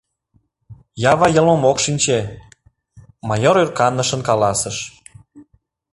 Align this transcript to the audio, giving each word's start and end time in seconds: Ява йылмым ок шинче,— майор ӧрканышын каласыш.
Ява 1.11 1.27
йылмым 1.35 1.63
ок 1.71 1.77
шинче,— 1.85 2.19
майор 3.27 3.55
ӧрканышын 3.63 4.21
каласыш. 4.29 4.77